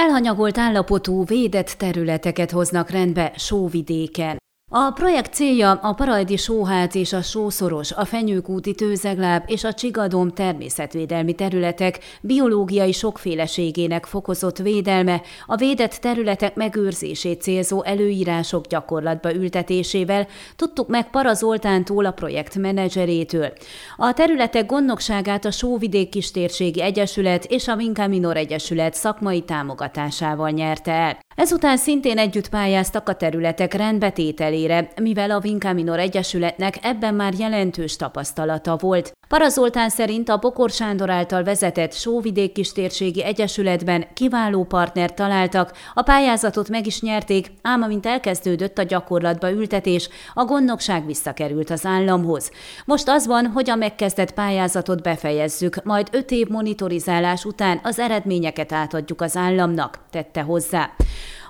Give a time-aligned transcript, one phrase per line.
[0.00, 4.38] Elhanyagolt állapotú védett területeket hoznak rendbe sóvidéken.
[4.72, 10.30] A projekt célja a Parajdi sóház és a sószoros, a fenyőkúti tőzegláb és a csigadom
[10.30, 20.26] természetvédelmi területek biológiai sokféleségének fokozott védelme, a védett területek megőrzését célzó előírások gyakorlatba ültetésével
[20.56, 23.52] tudtuk meg Parazoltántól a projekt menedzserétől.
[23.96, 31.18] A területek gondnokságát a Sóvidék Kistérségi Egyesület és a Minkaminor Egyesület szakmai támogatásával nyerte el.
[31.40, 38.76] Ezután szintén együtt pályáztak a területek rendbetételére, mivel a Vinkaminor Egyesületnek ebben már jelentős tapasztalata
[38.76, 39.12] volt.
[39.30, 46.68] Parazoltán szerint a Bokor Sándor által vezetett Sóvidék Kistérségi Egyesületben kiváló partnert találtak, a pályázatot
[46.68, 52.50] meg is nyerték, ám amint elkezdődött a gyakorlatba ültetés, a gondnokság visszakerült az államhoz.
[52.84, 58.72] Most az van, hogy a megkezdett pályázatot befejezzük, majd öt év monitorizálás után az eredményeket
[58.72, 60.90] átadjuk az államnak, tette hozzá.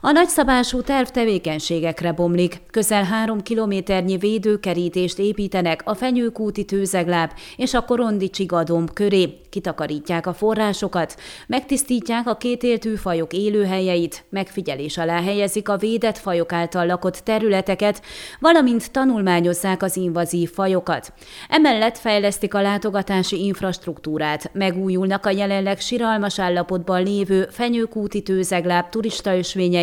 [0.03, 2.61] A nagyszabású terv tevékenységekre bomlik.
[2.71, 9.39] Közel három kilométernyi védőkerítést építenek a fenyőkúti tőzegláb és a korondi csigadomb köré.
[9.51, 16.87] Kitakarítják a forrásokat, megtisztítják a kétéltű fajok élőhelyeit, megfigyelés alá helyezik a védett fajok által
[16.87, 18.03] lakott területeket,
[18.39, 21.13] valamint tanulmányozzák az invazív fajokat.
[21.49, 28.89] Emellett fejlesztik a látogatási infrastruktúrát, megújulnak a jelenleg siralmas állapotban lévő fenyőkúti tőzegláb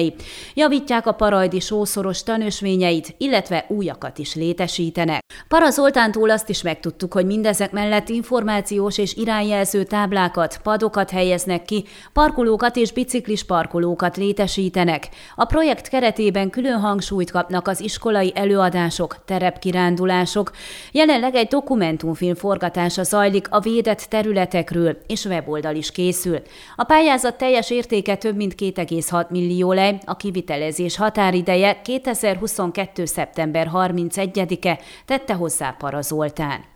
[0.07, 5.23] turistaösvényei, javítják a parajdi sószoros tanösvényeit, illetve újakat is létesítenek.
[5.47, 11.85] Para Zoltántól azt is megtudtuk, hogy mindezek mellett információs és irányjelző táblákat, padokat helyeznek ki,
[12.13, 15.09] parkolókat és biciklis parkolókat létesítenek.
[15.35, 20.51] A projekt keretében külön hangsúlyt kapnak az iskolai előadások, terepkirándulások.
[20.91, 26.41] Jelenleg egy dokumentumfilm forgatása zajlik a védett területekről, és weboldal is készül.
[26.75, 33.05] A pályázat teljes értéke több mint 2,6 millió lej, a kivitelezés határideje 2022.
[33.05, 36.75] szeptember 31-e, tette hozzá Para Zoltán.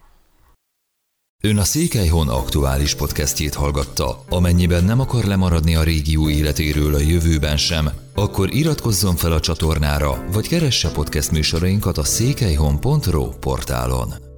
[1.43, 4.23] Ön a Székelyhon aktuális podcastjét hallgatta.
[4.29, 10.25] Amennyiben nem akar lemaradni a régió életéről a jövőben sem, akkor iratkozzon fel a csatornára,
[10.31, 14.30] vagy keresse podcast műsorainkat a székelyhon.pro portálon.